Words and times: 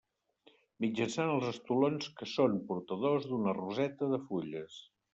Mitjançant 0.85 1.33
els 1.33 1.45
estolons 1.51 2.09
que 2.21 2.31
són 2.33 2.59
portadors 2.73 3.31
d'una 3.31 3.57
roseta 3.63 4.15
de 4.17 4.25
fulles. 4.29 4.85